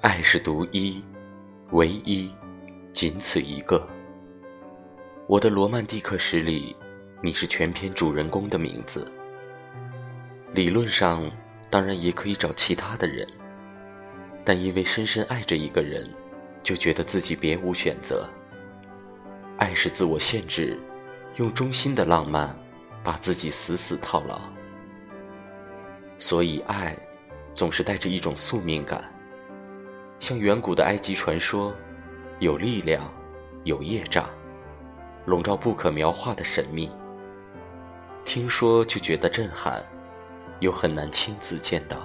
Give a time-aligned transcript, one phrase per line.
[0.00, 1.02] 爱是独一，
[1.72, 2.30] 唯一，
[2.92, 3.84] 仅此一个。
[5.26, 6.76] 我的罗曼蒂克史里，
[7.20, 9.10] 你是全篇主人公的名字。
[10.52, 11.28] 理论上，
[11.68, 13.26] 当然也可以找其他的人，
[14.44, 16.08] 但因为深深爱着一个人，
[16.62, 18.24] 就觉得自己别无选择。
[19.56, 20.78] 爱是自我限制，
[21.38, 22.56] 用忠心的浪漫，
[23.02, 24.40] 把自己死死套牢。
[26.18, 26.96] 所以，爱
[27.52, 29.12] 总是带着一种宿命感，
[30.28, 31.74] 像远古的埃及传说，
[32.38, 33.02] 有力量，
[33.64, 34.28] 有业障。
[35.24, 36.90] 笼罩不可描画的神秘，
[38.26, 39.82] 听说就觉得震撼，
[40.60, 41.96] 又很难亲自见到。